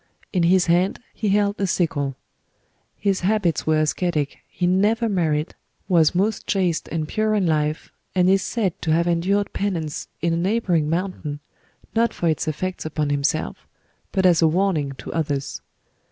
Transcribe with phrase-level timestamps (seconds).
[0.33, 2.15] In his hand he held a sickle.
[2.95, 5.53] His habits were ascetic, he never married,
[5.87, 10.33] was most chaste and pure in life, and is said to have endured penance in
[10.33, 11.39] a neighboring mountain,
[11.95, 13.67] not for its effects upon himself,
[14.11, 15.61] but as a warning to others.